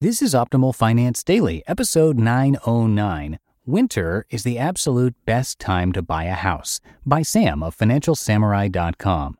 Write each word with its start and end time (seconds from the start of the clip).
This 0.00 0.22
is 0.22 0.32
Optimal 0.32 0.76
Finance 0.76 1.24
Daily, 1.24 1.64
episode 1.66 2.20
909. 2.20 3.40
Winter 3.66 4.26
is 4.30 4.44
the 4.44 4.56
absolute 4.56 5.16
best 5.26 5.58
time 5.58 5.90
to 5.90 6.02
buy 6.02 6.22
a 6.22 6.34
house 6.34 6.80
by 7.04 7.22
Sam 7.22 7.64
of 7.64 7.76
FinancialSamurai.com. 7.76 9.36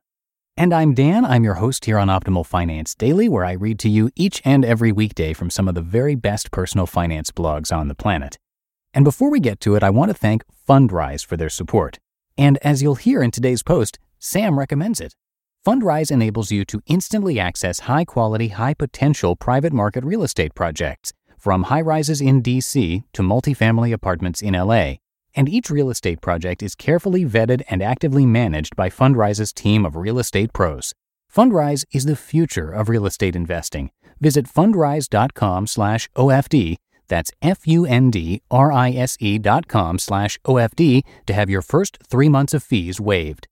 And 0.57 0.73
I'm 0.75 0.95
Dan. 0.95 1.25
I'm 1.25 1.45
your 1.45 1.55
host 1.55 1.85
here 1.85 1.97
on 1.97 2.09
Optimal 2.09 2.45
Finance 2.45 2.97
Daily, 2.97 3.29
where 3.29 3.45
I 3.45 3.53
read 3.53 3.79
to 3.79 3.89
you 3.89 4.11
each 4.17 4.43
and 4.45 4.65
every 4.65 4.91
weekday 4.91 5.33
from 5.33 5.49
some 5.49 5.69
of 5.69 5.77
the 5.77 5.81
very 5.81 6.17
best 6.17 6.51
personal 6.51 6.88
finance 6.88 7.31
blogs 7.31 7.72
on 7.72 7.87
the 7.87 7.95
planet. 7.95 8.37
And 8.93 9.04
before 9.04 9.31
we 9.31 9.38
get 9.38 9.61
to 9.61 9.77
it, 9.77 9.85
I 9.85 9.90
want 9.90 10.11
to 10.11 10.15
thank 10.15 10.43
Fundrise 10.69 11.25
for 11.25 11.37
their 11.37 11.51
support. 11.51 12.01
And 12.37 12.59
as 12.63 12.83
you'll 12.83 12.97
hear 12.97 13.22
in 13.22 13.31
today's 13.31 13.63
post, 13.63 14.01
Sam 14.19 14.59
recommends 14.59 15.01
it. 15.01 15.15
Fundrise 15.67 16.11
enables 16.11 16.51
you 16.51 16.65
to 16.65 16.80
instantly 16.87 17.41
access 17.41 17.80
high 17.80 18.05
quality, 18.05 18.48
high 18.48 18.74
potential 18.74 19.37
private 19.37 19.73
market 19.73 20.05
real 20.05 20.23
estate 20.23 20.55
projects, 20.55 21.12
from 21.37 21.65
high 21.65 21.80
rises 21.80 22.20
in 22.20 22.42
DC 22.42 23.02
to 23.12 23.23
multifamily 23.23 23.92
apartments 23.92 24.41
in 24.41 24.55
LA. 24.55 24.95
And 25.34 25.48
each 25.48 25.68
real 25.68 25.91
estate 25.91 26.20
project 26.20 26.62
is 26.62 26.74
carefully 26.74 27.24
vetted 27.24 27.62
and 27.68 27.82
actively 27.82 28.24
managed 28.24 28.77
by 28.77 28.88
Fundrise's 28.88 29.52
team 29.52 29.84
of 29.84 29.96
real 29.96 30.18
estate 30.18 30.52
pros. 30.52 30.95
Fundrise 31.32 31.84
is 31.93 32.06
the 32.06 32.16
future 32.16 32.70
of 32.70 32.88
real 32.88 33.04
estate 33.04 33.37
investing. 33.37 33.90
Visit 34.20 34.46
fundrise.com/OFD. 34.46 36.77
That's 37.09 37.30
F-U-N-D-R-I-S-E 37.43 39.38
dot 39.38 39.68
com 39.68 39.98
slash 39.98 40.38
OFD 40.46 41.02
to 41.27 41.32
have 41.32 41.51
your 41.51 41.62
first 41.62 41.98
three 42.09 42.29
months 42.29 42.54
of 42.54 42.62
fees 42.62 43.01
waived. 43.01 43.48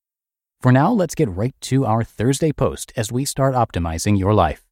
For 0.66 0.72
now, 0.72 0.90
let's 0.90 1.14
get 1.14 1.28
right 1.28 1.54
to 1.60 1.86
our 1.86 2.02
Thursday 2.02 2.50
post 2.50 2.92
as 2.96 3.12
we 3.12 3.24
start 3.24 3.54
optimizing 3.54 4.18
your 4.18 4.34
life. 4.34 4.64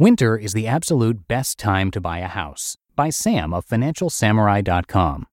Winter 0.00 0.36
is 0.36 0.52
the 0.52 0.66
absolute 0.66 1.28
best 1.28 1.56
time 1.56 1.92
to 1.92 2.00
buy 2.00 2.18
a 2.18 2.26
house 2.26 2.76
by 2.96 3.10
Sam 3.10 3.54
of 3.54 3.64
FinancialSamurai.com. 3.66 5.26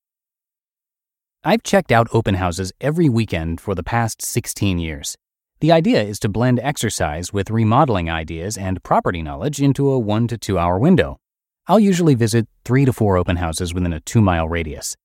I've 1.43 1.63
checked 1.63 1.91
out 1.91 2.08
open 2.13 2.35
houses 2.35 2.71
every 2.80 3.09
weekend 3.09 3.59
for 3.59 3.73
the 3.73 3.81
past 3.81 4.21
16 4.21 4.77
years. 4.77 5.17
The 5.59 5.71
idea 5.71 6.03
is 6.03 6.19
to 6.19 6.30
blend 6.30 6.59
exercise 6.59 7.33
with 7.33 7.49
remodeling 7.49 8.11
ideas 8.11 8.59
and 8.59 8.83
property 8.83 9.23
knowledge 9.23 9.59
into 9.59 9.89
a 9.89 9.97
one 9.97 10.27
to 10.27 10.37
two 10.37 10.59
hour 10.59 10.77
window. 10.77 11.17
I'll 11.65 11.80
usually 11.80 12.13
visit 12.13 12.47
three 12.63 12.85
to 12.85 12.93
four 12.93 13.17
open 13.17 13.37
houses 13.37 13.73
within 13.73 13.91
a 13.91 14.02
two 14.02 14.21
mile 14.21 14.47
radius. 14.47 14.95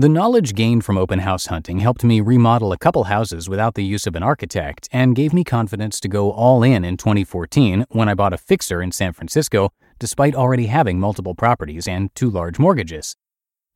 The 0.00 0.08
knowledge 0.08 0.54
gained 0.54 0.82
from 0.82 0.96
open 0.96 1.18
house 1.18 1.48
hunting 1.48 1.80
helped 1.80 2.04
me 2.04 2.22
remodel 2.22 2.72
a 2.72 2.78
couple 2.78 3.04
houses 3.04 3.50
without 3.50 3.74
the 3.74 3.84
use 3.84 4.06
of 4.06 4.16
an 4.16 4.22
architect 4.22 4.88
and 4.90 5.14
gave 5.14 5.34
me 5.34 5.44
confidence 5.44 6.00
to 6.00 6.08
go 6.08 6.32
all 6.32 6.62
in 6.62 6.86
in 6.86 6.96
2014 6.96 7.84
when 7.90 8.08
I 8.08 8.14
bought 8.14 8.32
a 8.32 8.38
fixer 8.38 8.80
in 8.80 8.92
San 8.92 9.12
Francisco, 9.12 9.74
despite 9.98 10.34
already 10.34 10.68
having 10.68 10.98
multiple 10.98 11.34
properties 11.34 11.86
and 11.86 12.08
two 12.14 12.30
large 12.30 12.58
mortgages. 12.58 13.14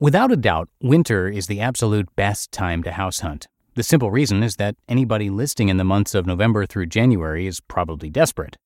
Without 0.01 0.33
a 0.33 0.37
doubt, 0.39 0.71
winter 0.81 1.29
is 1.29 1.47
the 1.47 1.61
absolute 1.61 2.09
best 2.17 2.51
time 2.51 2.83
to 2.85 2.93
house 2.93 3.21
hunt. 3.21 3.47
The 3.75 3.83
simple 3.83 4.11
reason 4.11 4.43
is 4.43 4.57
that 4.57 4.77
anybody 4.89 5.29
listing 5.29 5.69
in 5.69 5.77
the 5.77 5.85
months 5.85 6.15
of 6.15 6.27
November 6.27 6.65
through 6.65 6.87
January 6.87 7.47
is 7.47 7.61
probably 7.61 8.09
desperate. 8.09 8.57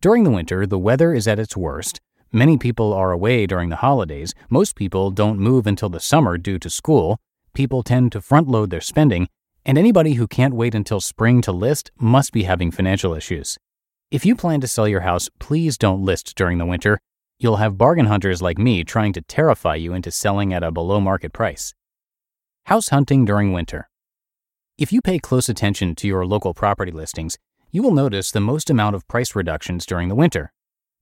During 0.00 0.22
the 0.22 0.30
winter, 0.30 0.64
the 0.64 0.78
weather 0.78 1.12
is 1.12 1.26
at 1.26 1.40
its 1.40 1.56
worst, 1.56 2.00
Many 2.32 2.56
people 2.58 2.92
are 2.92 3.10
away 3.10 3.44
during 3.44 3.70
the 3.70 3.82
holidays. 3.82 4.34
Most 4.48 4.76
people 4.76 5.10
don't 5.10 5.40
move 5.40 5.66
until 5.66 5.88
the 5.88 5.98
summer 5.98 6.38
due 6.38 6.60
to 6.60 6.70
school. 6.70 7.18
People 7.54 7.82
tend 7.82 8.12
to 8.12 8.20
front 8.20 8.46
load 8.46 8.70
their 8.70 8.80
spending, 8.80 9.26
and 9.66 9.76
anybody 9.76 10.14
who 10.14 10.28
can't 10.28 10.54
wait 10.54 10.72
until 10.72 11.00
spring 11.00 11.42
to 11.42 11.50
list 11.50 11.90
must 11.98 12.32
be 12.32 12.44
having 12.44 12.70
financial 12.70 13.14
issues. 13.14 13.58
If 14.12 14.24
you 14.24 14.36
plan 14.36 14.60
to 14.60 14.68
sell 14.68 14.86
your 14.86 15.00
house, 15.00 15.28
please 15.40 15.76
don't 15.76 16.04
list 16.04 16.36
during 16.36 16.58
the 16.58 16.66
winter. 16.66 17.00
You'll 17.40 17.56
have 17.56 17.76
bargain 17.76 18.06
hunters 18.06 18.40
like 18.40 18.58
me 18.58 18.84
trying 18.84 19.12
to 19.14 19.22
terrify 19.22 19.74
you 19.74 19.92
into 19.92 20.12
selling 20.12 20.54
at 20.54 20.62
a 20.62 20.70
below 20.70 21.00
market 21.00 21.32
price. 21.32 21.74
House 22.66 22.90
hunting 22.90 23.24
during 23.24 23.52
winter. 23.52 23.88
If 24.78 24.92
you 24.92 25.02
pay 25.02 25.18
close 25.18 25.48
attention 25.48 25.96
to 25.96 26.06
your 26.06 26.24
local 26.24 26.54
property 26.54 26.92
listings, 26.92 27.38
you 27.72 27.82
will 27.82 27.90
notice 27.92 28.30
the 28.30 28.40
most 28.40 28.70
amount 28.70 28.94
of 28.94 29.08
price 29.08 29.34
reductions 29.34 29.84
during 29.84 30.08
the 30.08 30.14
winter. 30.14 30.52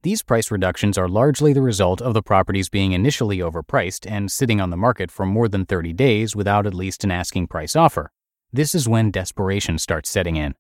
These 0.03 0.23
price 0.23 0.53
reductions 0.53 0.97
are 0.97 1.09
largely 1.09 1.53
the 1.53 1.61
result 1.61 2.01
of 2.01 2.15
the 2.15 2.23
properties 2.23 2.69
being 2.69 2.93
initially 2.93 3.39
overpriced 3.39 4.09
and 4.09 4.31
sitting 4.31 4.61
on 4.61 4.71
the 4.71 4.77
market 4.77 5.11
for 5.11 5.27
more 5.27 5.49
than 5.49 5.67
30 5.67 5.93
days 5.93 6.37
without 6.37 6.69
at 6.69 6.75
least 6.75 7.03
an 7.03 7.11
asking 7.11 7.49
price 7.49 7.75
offer. 7.75 8.13
This 8.53 8.77
is 8.77 8.89
when 8.89 9.11
desperation 9.11 9.77
starts 9.77 10.09
setting 10.09 10.37
in. 10.37 10.55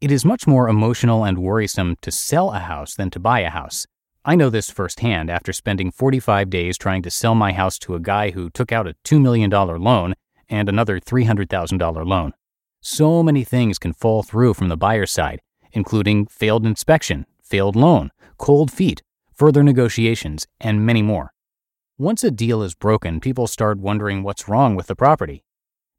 It 0.00 0.12
is 0.12 0.24
much 0.24 0.46
more 0.46 0.68
emotional 0.68 1.24
and 1.24 1.38
worrisome 1.38 1.96
to 2.02 2.12
sell 2.12 2.52
a 2.52 2.60
house 2.60 2.94
than 2.94 3.10
to 3.10 3.18
buy 3.18 3.40
a 3.40 3.50
house. 3.50 3.84
I 4.24 4.36
know 4.36 4.48
this 4.48 4.70
firsthand 4.70 5.28
after 5.28 5.52
spending 5.52 5.90
45 5.90 6.48
days 6.48 6.78
trying 6.78 7.02
to 7.02 7.10
sell 7.10 7.34
my 7.34 7.52
house 7.52 7.80
to 7.80 7.96
a 7.96 8.00
guy 8.00 8.30
who 8.30 8.48
took 8.48 8.70
out 8.70 8.86
a 8.86 8.94
$2 9.04 9.20
million 9.20 9.50
loan 9.50 10.14
and 10.48 10.68
another 10.68 11.00
$300,000 11.00 12.06
loan. 12.06 12.32
So 12.80 13.24
many 13.24 13.42
things 13.42 13.80
can 13.80 13.92
fall 13.92 14.22
through 14.22 14.54
from 14.54 14.68
the 14.68 14.76
buyer's 14.76 15.10
side, 15.10 15.40
including 15.72 16.26
failed 16.26 16.64
inspection, 16.64 17.26
failed 17.48 17.76
loan, 17.76 18.10
cold 18.36 18.70
feet, 18.70 19.02
further 19.32 19.62
negotiations, 19.62 20.46
and 20.60 20.84
many 20.84 21.02
more. 21.02 21.32
Once 21.96 22.22
a 22.22 22.30
deal 22.30 22.62
is 22.62 22.74
broken, 22.74 23.20
people 23.20 23.46
start 23.46 23.78
wondering 23.78 24.22
what's 24.22 24.48
wrong 24.48 24.76
with 24.76 24.86
the 24.86 24.96
property. 24.96 25.42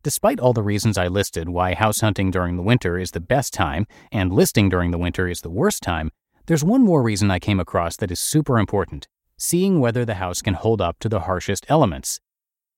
Despite 0.04 0.40
all 0.40 0.54
the 0.54 0.64
reasons 0.64 0.98
I 0.98 1.08
listed 1.08 1.50
why 1.50 1.74
house 1.74 2.02
hunting 2.02 2.32
during 2.32 2.56
the 2.56 2.64
winter 2.64 2.98
is 2.98 3.12
the 3.12 3.20
best 3.20 3.54
time 3.54 3.86
and 4.12 4.32
listing 4.32 4.70
during 4.70 4.92
the 4.92 4.98
winter 4.98 5.28
is 5.28 5.42
the 5.42 5.50
worst 5.50 5.84
time, 5.84 6.12
there's 6.46 6.64
one 6.64 6.84
more 6.84 7.04
reason 7.04 7.30
I 7.30 7.40
came 7.40 7.60
across 7.60 7.98
that 7.98 8.12
is 8.12 8.20
super 8.20 8.58
important 8.58 9.08
seeing 9.40 9.80
whether 9.80 10.04
the 10.04 10.16
house 10.16 10.42
can 10.42 10.54
hold 10.54 10.82
up 10.82 11.00
to 11.00 11.08
the 11.08 11.22
harshest 11.22 11.66
elements. 11.70 12.20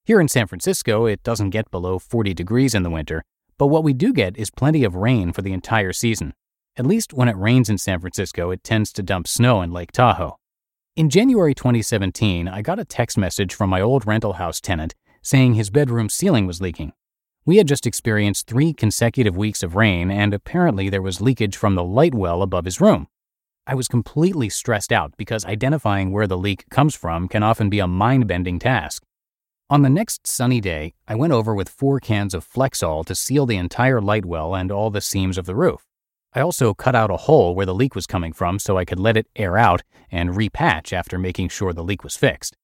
Here 0.06 0.22
in 0.22 0.28
San 0.28 0.46
Francisco, 0.46 1.06
it 1.06 1.24
doesn't 1.24 1.50
get 1.50 1.72
below 1.72 1.98
40 1.98 2.34
degrees 2.36 2.76
in 2.76 2.84
the 2.84 2.90
winter, 2.90 3.24
but 3.58 3.68
what 3.68 3.84
we 3.84 3.94
do 3.94 4.14
get 4.14 4.38
is 4.38 4.52
plenty 4.52 4.84
of 4.84 4.96
rain 4.96 5.34
for 5.34 5.42
the 5.42 5.54
entire 5.54 5.92
season. 5.92 6.34
At 6.78 6.86
least 6.86 7.14
when 7.14 7.28
it 7.28 7.36
rains 7.36 7.70
in 7.70 7.78
San 7.78 8.00
Francisco, 8.00 8.50
it 8.50 8.64
tends 8.64 8.94
to 8.94 9.04
dump 9.04 9.28
snow 9.28 9.62
in 9.62 9.74
Lake 9.74 9.92
Tahoe. 9.92 10.38
In 10.96 11.09
January 11.09 11.54
2017, 11.54 12.48
I 12.48 12.62
got 12.62 12.80
a 12.80 12.86
text 12.86 13.18
message 13.18 13.54
from 13.54 13.70
my 13.70 13.82
old 13.82 14.08
rental 14.08 14.34
house 14.34 14.62
tenant 14.62 14.96
saying 15.22 15.54
his 15.54 15.70
bedroom 15.70 16.08
ceiling 16.08 16.48
was 16.48 16.62
leaking. 16.62 16.94
We 17.46 17.58
had 17.58 17.68
just 17.68 17.86
experienced 17.86 18.48
three 18.48 18.74
consecutive 18.74 19.36
weeks 19.36 19.64
of 19.64 19.76
rain, 19.76 20.10
and 20.10 20.34
apparently 20.34 20.90
there 20.90 21.02
was 21.02 21.22
leakage 21.22 21.58
from 21.58 21.76
the 21.76 21.84
light 21.84 22.16
well 22.16 22.42
above 22.42 22.66
his 22.66 22.80
room. 22.80 23.08
I 23.68 23.76
was 23.76 23.88
completely 23.88 24.50
stressed 24.50 24.92
out 24.92 25.14
because 25.18 25.46
identifying 25.46 26.12
where 26.12 26.28
the 26.28 26.38
leak 26.38 26.70
comes 26.70 26.96
from 26.96 27.28
can 27.28 27.44
often 27.44 27.70
be 27.70 27.80
a 27.80 27.88
mind 27.88 28.28
bending 28.28 28.60
task. 28.60 29.04
On 29.70 29.81
the 29.81 29.90
next 29.90 30.26
sunny 30.26 30.62
day, 30.62 30.94
I 31.08 31.16
went 31.16 31.34
over 31.34 31.54
with 31.54 31.70
four 31.70 32.00
cans 32.00 32.34
of 32.34 32.44
Flex 32.44 32.80
Seal 32.80 33.04
to 33.04 33.14
seal 33.14 33.46
the 33.46 33.58
entire 33.58 34.02
light 34.02 34.26
well 34.26 34.56
and 34.56 34.72
all 34.72 34.90
the 34.90 35.02
seams 35.02 35.38
of 35.38 35.46
the 35.46 35.56
roof. 35.56 35.86
I 36.34 36.40
also 36.40 36.74
cut 36.74 36.96
out 36.96 37.12
a 37.12 37.18
hole 37.18 37.53
where 37.53 37.66
the 37.66 37.75
leak 37.75 37.94
was 37.94 38.08
coming 38.08 38.31
from 38.31 38.58
so 38.58 38.78
I 38.78 38.86
could 38.86 39.00
let 39.00 39.18
it 39.18 39.28
air 39.36 39.58
out 39.58 39.84
and 40.09 40.30
repatch 40.30 40.94
after 40.94 41.18
making 41.18 41.50
sure 41.50 41.74
the 41.74 41.84
leak 41.84 42.03
was 42.03 42.16
fixed. 42.16 42.56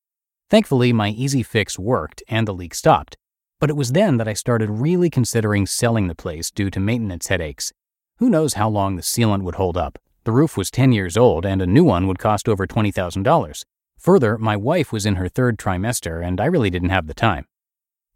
Thankfully, 0.50 0.94
my 0.94 1.10
easy 1.10 1.44
fix 1.44 1.78
worked 1.78 2.24
and 2.30 2.48
the 2.48 2.54
leak 2.54 2.74
stopped. 2.74 3.18
But 3.60 3.70
it 3.70 3.76
was 3.76 3.92
then 3.92 4.18
that 4.18 4.28
I 4.28 4.34
started 4.34 4.70
really 4.70 5.10
considering 5.10 5.66
selling 5.66 6.08
the 6.08 6.16
place 6.16 6.50
due 6.50 6.70
to 6.70 6.80
maintenance 6.80 7.28
headaches. 7.28 7.74
Who 8.20 8.30
knows 8.30 8.54
how 8.54 8.70
long 8.70 8.96
the 8.96 9.02
sealant 9.02 9.44
would 9.44 9.56
hold 9.56 9.76
up? 9.76 10.00
The 10.24 10.32
roof 10.32 10.56
was 10.56 10.72
10 10.72 10.94
years 10.94 11.18
old 11.18 11.46
and 11.46 11.62
a 11.62 11.68
new 11.68 11.84
one 11.84 12.08
would 12.08 12.20
cost 12.20 12.48
over 12.48 12.66
$20,000. 12.66 13.64
Further, 14.00 14.38
my 14.38 14.56
wife 14.56 14.94
was 14.94 15.06
in 15.06 15.16
her 15.16 15.28
third 15.28 15.58
trimester 15.58 16.26
and 16.26 16.40
I 16.40 16.46
really 16.46 16.70
didn't 16.70 16.90
have 16.90 17.08
the 17.08 17.14
time. 17.14 17.48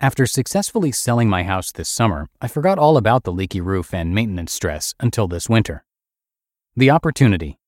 After 0.04 0.26
successfully 0.26 0.92
selling 0.92 1.30
my 1.30 1.44
house 1.44 1.72
this 1.72 1.88
summer, 1.88 2.28
I 2.42 2.48
forgot 2.48 2.80
all 2.80 2.98
about 2.98 3.24
the 3.24 3.32
leaky 3.32 3.62
roof 3.62 3.94
and 3.94 4.16
maintenance 4.16 4.52
stress 4.52 4.96
until 5.00 5.28
this 5.28 5.48
winter. 5.48 5.84
The 6.76 6.90
opportunity. 6.90 7.60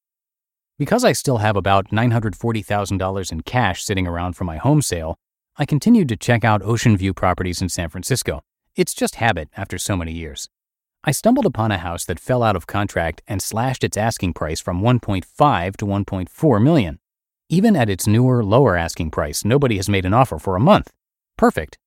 Because 0.79 1.05
I 1.05 1.11
still 1.11 1.37
have 1.37 1.55
about 1.55 1.91
$940,000 1.91 3.31
in 3.31 3.41
cash 3.41 3.83
sitting 3.83 4.07
around 4.07 4.33
from 4.33 4.47
my 4.47 4.57
home 4.57 4.81
sale, 4.81 5.19
I 5.57 5.67
continued 5.67 6.09
to 6.09 6.17
check 6.17 6.43
out 6.43 6.63
ocean 6.63 6.97
view 6.97 7.13
properties 7.13 7.61
in 7.61 7.69
San 7.69 7.89
Francisco. 7.89 8.41
It's 8.75 8.95
just 8.95 9.17
habit 9.17 9.49
after 9.55 9.77
so 9.77 9.95
many 9.95 10.11
years. 10.11 10.49
I 11.03 11.11
stumbled 11.11 11.45
upon 11.45 11.71
a 11.71 11.77
house 11.77 12.03
that 12.05 12.19
fell 12.19 12.41
out 12.41 12.55
of 12.55 12.65
contract 12.65 13.21
and 13.27 13.43
slashed 13.43 13.83
its 13.83 13.95
asking 13.95 14.33
price 14.33 14.59
from 14.59 14.81
1.5 14.81 15.77
to 15.77 15.85
1.4 15.85 16.63
million. 16.63 16.97
Even 17.49 17.75
at 17.75 17.91
its 17.91 18.07
newer, 18.07 18.43
lower 18.43 18.75
asking 18.75 19.11
price, 19.11 19.45
nobody 19.45 19.75
has 19.75 19.87
made 19.87 20.05
an 20.05 20.15
offer 20.15 20.39
for 20.39 20.55
a 20.55 20.59
month. 20.59 20.91
Perfect. 21.37 21.77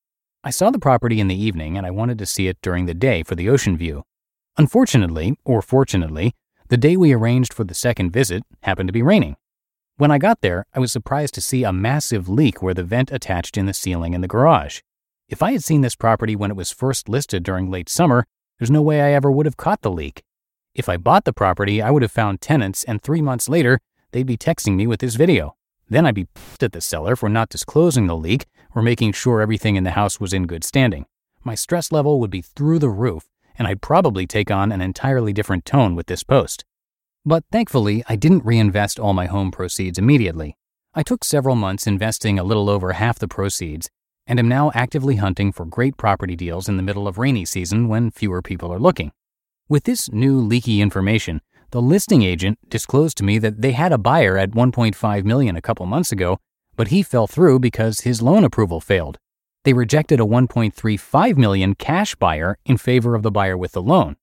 I 0.46 0.50
saw 0.50 0.70
the 0.70 0.78
property 0.78 1.18
in 1.18 1.26
the 1.26 1.34
evening 1.34 1.76
and 1.76 1.84
I 1.84 1.90
wanted 1.90 2.18
to 2.18 2.24
see 2.24 2.46
it 2.46 2.58
during 2.62 2.86
the 2.86 2.94
day 2.94 3.24
for 3.24 3.34
the 3.34 3.48
ocean 3.48 3.76
view. 3.76 4.04
Unfortunately, 4.56 5.36
or 5.44 5.60
fortunately, 5.60 6.36
the 6.68 6.76
day 6.76 6.96
we 6.96 7.12
arranged 7.12 7.52
for 7.52 7.64
the 7.64 7.74
second 7.74 8.12
visit 8.12 8.44
happened 8.62 8.88
to 8.88 8.92
be 8.92 9.02
raining. 9.02 9.34
When 9.96 10.12
I 10.12 10.18
got 10.18 10.42
there, 10.42 10.64
I 10.72 10.78
was 10.78 10.92
surprised 10.92 11.34
to 11.34 11.40
see 11.40 11.64
a 11.64 11.72
massive 11.72 12.28
leak 12.28 12.62
where 12.62 12.74
the 12.74 12.84
vent 12.84 13.10
attached 13.10 13.58
in 13.58 13.66
the 13.66 13.74
ceiling 13.74 14.14
in 14.14 14.20
the 14.20 14.28
garage. 14.28 14.82
If 15.28 15.42
I 15.42 15.50
had 15.50 15.64
seen 15.64 15.80
this 15.80 15.96
property 15.96 16.36
when 16.36 16.52
it 16.52 16.56
was 16.56 16.70
first 16.70 17.08
listed 17.08 17.42
during 17.42 17.68
late 17.68 17.88
summer, 17.88 18.24
there's 18.60 18.70
no 18.70 18.82
way 18.82 19.00
I 19.00 19.14
ever 19.14 19.32
would 19.32 19.46
have 19.46 19.56
caught 19.56 19.82
the 19.82 19.90
leak. 19.90 20.22
If 20.76 20.88
I 20.88 20.96
bought 20.96 21.24
the 21.24 21.32
property, 21.32 21.82
I 21.82 21.90
would 21.90 22.02
have 22.02 22.12
found 22.12 22.40
tenants, 22.40 22.84
and 22.84 23.02
three 23.02 23.20
months 23.20 23.48
later, 23.48 23.80
they'd 24.12 24.22
be 24.22 24.36
texting 24.36 24.76
me 24.76 24.86
with 24.86 25.00
this 25.00 25.16
video. 25.16 25.56
Then 25.88 26.04
I'd 26.04 26.14
be 26.14 26.26
pissed 26.34 26.62
at 26.62 26.72
the 26.72 26.80
seller 26.80 27.14
for 27.14 27.28
not 27.28 27.48
disclosing 27.48 28.06
the 28.06 28.16
leak 28.16 28.46
or 28.74 28.82
making 28.82 29.12
sure 29.12 29.40
everything 29.40 29.76
in 29.76 29.84
the 29.84 29.92
house 29.92 30.18
was 30.18 30.32
in 30.32 30.46
good 30.46 30.64
standing. 30.64 31.06
My 31.44 31.54
stress 31.54 31.92
level 31.92 32.18
would 32.18 32.30
be 32.30 32.42
through 32.42 32.80
the 32.80 32.88
roof, 32.88 33.28
and 33.56 33.68
I'd 33.68 33.80
probably 33.80 34.26
take 34.26 34.50
on 34.50 34.72
an 34.72 34.80
entirely 34.80 35.32
different 35.32 35.64
tone 35.64 35.94
with 35.94 36.06
this 36.06 36.24
post. 36.24 36.64
But 37.24 37.44
thankfully, 37.52 38.04
I 38.08 38.16
didn't 38.16 38.44
reinvest 38.44 38.98
all 38.98 39.12
my 39.12 39.26
home 39.26 39.50
proceeds 39.50 39.98
immediately. 39.98 40.56
I 40.94 41.02
took 41.02 41.24
several 41.24 41.56
months 41.56 41.86
investing 41.86 42.38
a 42.38 42.44
little 42.44 42.68
over 42.68 42.92
half 42.94 43.18
the 43.18 43.28
proceeds 43.28 43.88
and 44.26 44.38
am 44.38 44.48
now 44.48 44.72
actively 44.74 45.16
hunting 45.16 45.52
for 45.52 45.64
great 45.64 45.96
property 45.96 46.34
deals 46.34 46.68
in 46.68 46.76
the 46.76 46.82
middle 46.82 47.06
of 47.06 47.18
rainy 47.18 47.44
season 47.44 47.86
when 47.86 48.10
fewer 48.10 48.42
people 48.42 48.72
are 48.72 48.80
looking. 48.80 49.12
With 49.68 49.84
this 49.84 50.10
new 50.10 50.38
leaky 50.40 50.80
information, 50.80 51.40
the 51.70 51.82
listing 51.82 52.22
agent 52.22 52.58
disclosed 52.68 53.16
to 53.18 53.24
me 53.24 53.38
that 53.38 53.60
they 53.62 53.72
had 53.72 53.92
a 53.92 53.98
buyer 53.98 54.36
at 54.38 54.50
1.5 54.50 55.24
million 55.24 55.56
a 55.56 55.62
couple 55.62 55.86
months 55.86 56.12
ago, 56.12 56.38
but 56.76 56.88
he 56.88 57.02
fell 57.02 57.26
through 57.26 57.58
because 57.58 58.00
his 58.00 58.22
loan 58.22 58.44
approval 58.44 58.80
failed. 58.80 59.18
They 59.64 59.72
rejected 59.72 60.20
a 60.20 60.24
1.35 60.24 61.36
million 61.36 61.74
cash 61.74 62.14
buyer 62.14 62.56
in 62.64 62.76
favor 62.76 63.14
of 63.14 63.22
the 63.22 63.30
buyer 63.30 63.56
with 63.56 63.72
the 63.72 63.82
loan. 63.82 64.16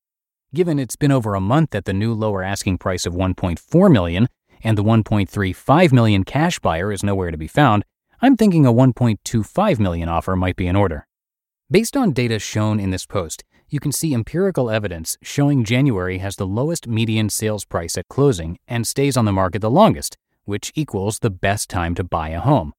Given 0.53 0.79
it's 0.79 0.95
been 0.95 1.11
over 1.11 1.35
a 1.35 1.41
month 1.41 1.75
at 1.75 1.85
the 1.85 1.93
new 1.93 2.13
lower 2.13 2.43
asking 2.43 2.77
price 2.77 3.05
of 3.05 3.13
1.4 3.13 3.91
million 3.91 4.29
and 4.63 4.77
the 4.77 4.83
1.35 4.83 5.91
million 5.91 6.23
cash 6.23 6.59
buyer 6.59 6.91
is 6.91 7.03
nowhere 7.03 7.31
to 7.31 7.37
be 7.37 7.47
found, 7.47 7.83
I'm 8.21 8.37
thinking 8.37 8.65
a 8.65 8.71
1.25 8.71 9.79
million 9.79 10.07
offer 10.07 10.35
might 10.35 10.55
be 10.55 10.67
in 10.67 10.75
order. 10.75 11.07
Based 11.69 11.97
on 11.97 12.13
data 12.13 12.39
shown 12.39 12.79
in 12.79 12.91
this 12.91 13.05
post, 13.05 13.43
you 13.73 13.79
can 13.79 13.91
see 13.91 14.13
empirical 14.13 14.69
evidence 14.69 15.17
showing 15.23 15.63
January 15.63 16.19
has 16.19 16.35
the 16.35 16.45
lowest 16.45 16.87
median 16.87 17.27
sales 17.27 17.65
price 17.65 17.97
at 17.97 18.07
closing 18.07 18.59
and 18.67 18.85
stays 18.85 19.17
on 19.17 19.25
the 19.25 19.31
market 19.31 19.59
the 19.59 19.71
longest, 19.71 20.15
which 20.45 20.71
equals 20.75 21.19
the 21.19 21.31
best 21.31 21.71
time 21.71 21.95
to 21.95 22.03
buy 22.03 22.29
a 22.29 22.39
home. 22.39 22.71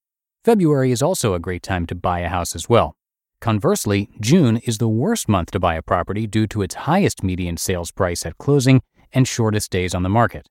February 0.44 0.92
is 0.92 1.02
also 1.02 1.34
a 1.34 1.40
great 1.40 1.64
time 1.64 1.84
to 1.84 1.96
buy 1.96 2.20
a 2.20 2.28
house 2.28 2.54
as 2.54 2.68
well. 2.68 2.94
Conversely, 3.40 4.08
June 4.20 4.58
is 4.58 4.78
the 4.78 4.88
worst 4.88 5.28
month 5.28 5.50
to 5.50 5.58
buy 5.58 5.74
a 5.74 5.82
property 5.82 6.28
due 6.28 6.46
to 6.46 6.62
its 6.62 6.76
highest 6.76 7.24
median 7.24 7.56
sales 7.56 7.90
price 7.90 8.24
at 8.24 8.38
closing 8.38 8.80
and 9.12 9.26
shortest 9.26 9.72
days 9.72 9.94
on 9.94 10.04
the 10.04 10.08
market. 10.08 10.48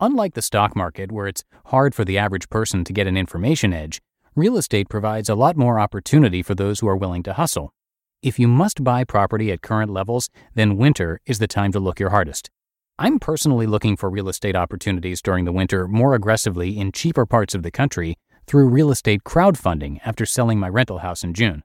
Unlike 0.00 0.34
the 0.34 0.42
stock 0.42 0.76
market, 0.76 1.10
where 1.10 1.26
it's 1.26 1.44
hard 1.66 1.94
for 1.94 2.04
the 2.04 2.18
average 2.18 2.50
person 2.50 2.84
to 2.84 2.92
get 2.92 3.06
an 3.06 3.16
information 3.16 3.72
edge, 3.72 4.02
real 4.36 4.58
estate 4.58 4.90
provides 4.90 5.30
a 5.30 5.34
lot 5.34 5.56
more 5.56 5.80
opportunity 5.80 6.42
for 6.42 6.54
those 6.54 6.80
who 6.80 6.88
are 6.88 6.96
willing 6.96 7.22
to 7.22 7.32
hustle. 7.32 7.72
If 8.20 8.36
you 8.36 8.48
must 8.48 8.82
buy 8.82 9.04
property 9.04 9.52
at 9.52 9.62
current 9.62 9.92
levels, 9.92 10.28
then 10.54 10.76
winter 10.76 11.20
is 11.24 11.38
the 11.38 11.46
time 11.46 11.70
to 11.70 11.78
look 11.78 12.00
your 12.00 12.10
hardest. 12.10 12.50
I'm 12.98 13.20
personally 13.20 13.66
looking 13.66 13.96
for 13.96 14.10
real 14.10 14.28
estate 14.28 14.56
opportunities 14.56 15.22
during 15.22 15.44
the 15.44 15.52
winter 15.52 15.86
more 15.86 16.14
aggressively 16.14 16.76
in 16.76 16.90
cheaper 16.90 17.26
parts 17.26 17.54
of 17.54 17.62
the 17.62 17.70
country 17.70 18.16
through 18.48 18.70
real 18.70 18.90
estate 18.90 19.22
crowdfunding 19.22 20.00
after 20.04 20.26
selling 20.26 20.58
my 20.58 20.68
rental 20.68 20.98
house 20.98 21.22
in 21.22 21.32
June. 21.32 21.62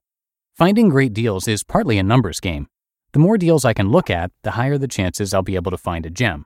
Finding 0.55 0.89
great 0.89 1.11
deals 1.11 1.47
is 1.47 1.63
partly 1.63 1.97
a 1.97 2.03
numbers 2.03 2.39
game. 2.39 2.67
The 3.13 3.19
more 3.19 3.39
deals 3.39 3.65
I 3.65 3.73
can 3.73 3.89
look 3.89 4.11
at, 4.11 4.29
the 4.43 4.51
higher 4.51 4.77
the 4.77 4.87
chances 4.87 5.33
I'll 5.33 5.41
be 5.41 5.55
able 5.55 5.71
to 5.71 5.77
find 5.77 6.05
a 6.05 6.11
gem. 6.11 6.45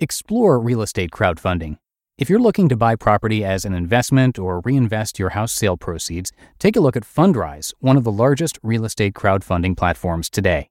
Explore 0.00 0.58
real 0.60 0.80
estate 0.80 1.10
crowdfunding. 1.10 1.76
If 2.18 2.28
you're 2.28 2.38
looking 2.38 2.68
to 2.68 2.76
buy 2.76 2.94
property 2.96 3.42
as 3.42 3.64
an 3.64 3.72
investment 3.72 4.38
or 4.38 4.60
reinvest 4.60 5.18
your 5.18 5.30
house 5.30 5.52
sale 5.52 5.78
proceeds, 5.78 6.30
take 6.58 6.76
a 6.76 6.80
look 6.80 6.94
at 6.94 7.04
Fundrise, 7.04 7.72
one 7.80 7.96
of 7.96 8.04
the 8.04 8.12
largest 8.12 8.58
real 8.62 8.84
estate 8.84 9.14
crowdfunding 9.14 9.76
platforms 9.76 10.28
today. 10.28 10.68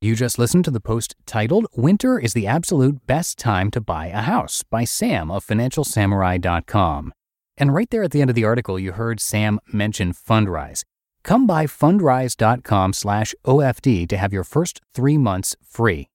You 0.00 0.14
just 0.14 0.38
listened 0.38 0.64
to 0.64 0.70
the 0.70 0.80
post 0.80 1.14
titled 1.24 1.66
Winter 1.76 2.18
is 2.18 2.32
the 2.32 2.46
Absolute 2.46 3.06
Best 3.06 3.38
Time 3.38 3.70
to 3.72 3.80
Buy 3.80 4.06
a 4.06 4.22
House 4.22 4.62
by 4.62 4.84
Sam 4.84 5.30
of 5.30 5.46
FinancialSamurai.com. 5.46 7.12
And 7.56 7.74
right 7.74 7.90
there 7.90 8.04
at 8.04 8.10
the 8.10 8.20
end 8.20 8.30
of 8.30 8.36
the 8.36 8.44
article, 8.44 8.78
you 8.78 8.92
heard 8.92 9.20
Sam 9.20 9.60
mention 9.72 10.12
Fundrise. 10.12 10.82
Come 11.22 11.46
by 11.46 11.66
fundrise.com 11.66 12.92
slash 12.92 13.34
OFD 13.44 14.08
to 14.08 14.16
have 14.16 14.32
your 14.32 14.44
first 14.44 14.80
three 14.94 15.18
months 15.18 15.56
free. 15.64 16.08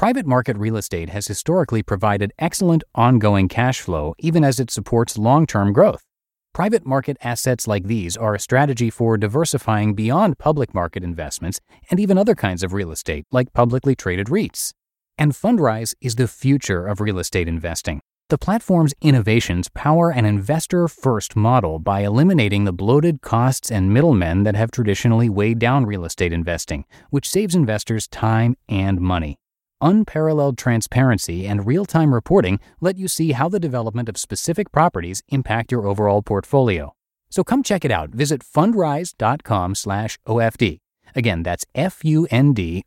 Private 0.00 0.24
market 0.24 0.56
real 0.56 0.78
estate 0.78 1.10
has 1.10 1.26
historically 1.26 1.82
provided 1.82 2.32
excellent 2.38 2.82
ongoing 2.94 3.48
cash 3.48 3.82
flow 3.82 4.14
even 4.18 4.42
as 4.42 4.58
it 4.58 4.70
supports 4.70 5.18
long 5.18 5.46
term 5.46 5.74
growth. 5.74 6.06
Private 6.54 6.86
market 6.86 7.18
assets 7.20 7.68
like 7.68 7.84
these 7.84 8.16
are 8.16 8.34
a 8.34 8.40
strategy 8.40 8.88
for 8.88 9.18
diversifying 9.18 9.92
beyond 9.92 10.38
public 10.38 10.72
market 10.72 11.04
investments 11.04 11.60
and 11.90 12.00
even 12.00 12.16
other 12.16 12.34
kinds 12.34 12.62
of 12.62 12.72
real 12.72 12.92
estate, 12.92 13.26
like 13.30 13.52
publicly 13.52 13.94
traded 13.94 14.28
REITs. 14.28 14.72
And 15.18 15.32
Fundrise 15.32 15.94
is 16.00 16.14
the 16.14 16.28
future 16.28 16.86
of 16.86 17.02
real 17.02 17.18
estate 17.18 17.46
investing. 17.46 18.00
The 18.30 18.38
platform's 18.38 18.94
innovations 19.02 19.68
power 19.68 20.10
an 20.10 20.24
investor 20.24 20.88
first 20.88 21.36
model 21.36 21.78
by 21.78 22.00
eliminating 22.04 22.64
the 22.64 22.72
bloated 22.72 23.20
costs 23.20 23.70
and 23.70 23.92
middlemen 23.92 24.44
that 24.44 24.56
have 24.56 24.70
traditionally 24.70 25.28
weighed 25.28 25.58
down 25.58 25.84
real 25.84 26.06
estate 26.06 26.32
investing, 26.32 26.86
which 27.10 27.28
saves 27.28 27.54
investors 27.54 28.08
time 28.08 28.56
and 28.66 28.98
money. 28.98 29.36
Unparalleled 29.80 30.58
transparency 30.58 31.46
and 31.46 31.66
real 31.66 31.86
time 31.86 32.12
reporting 32.14 32.60
let 32.80 32.96
you 32.98 33.08
see 33.08 33.32
how 33.32 33.48
the 33.48 33.60
development 33.60 34.08
of 34.08 34.18
specific 34.18 34.70
properties 34.72 35.22
impact 35.28 35.72
your 35.72 35.86
overall 35.86 36.22
portfolio. 36.22 36.94
So 37.30 37.44
come 37.44 37.62
check 37.62 37.84
it 37.84 37.90
out. 37.90 38.10
Visit 38.10 38.42
fundrise.com 38.42 39.74
slash 39.74 40.18
OFD. 40.26 40.78
Again, 41.14 41.42
that's 41.42 41.64
F-U-N-D-R-I-S-E 41.74 42.82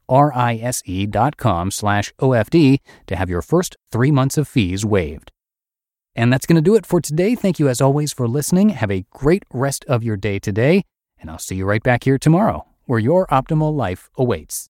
dot 1.07 1.37
com 1.37 1.71
slash 1.71 2.13
OFD 2.19 2.79
to 3.07 3.15
have 3.15 3.29
your 3.29 3.41
first 3.41 3.75
three 3.91 4.11
months 4.11 4.37
of 4.37 4.47
fees 4.47 4.85
waived. 4.85 5.31
And 6.15 6.31
that's 6.31 6.45
going 6.45 6.57
to 6.57 6.61
do 6.61 6.75
it 6.75 6.85
for 6.85 7.01
today. 7.01 7.33
Thank 7.35 7.59
you 7.59 7.67
as 7.69 7.81
always 7.81 8.13
for 8.13 8.27
listening. 8.27 8.69
Have 8.69 8.91
a 8.91 9.05
great 9.09 9.43
rest 9.51 9.83
of 9.85 10.03
your 10.03 10.15
day 10.15 10.37
today, 10.39 10.83
and 11.19 11.29
I'll 11.29 11.39
see 11.39 11.55
you 11.55 11.65
right 11.65 11.81
back 11.81 12.03
here 12.03 12.19
tomorrow 12.19 12.65
where 12.85 12.99
your 12.99 13.25
optimal 13.27 13.73
life 13.73 14.09
awaits. 14.17 14.69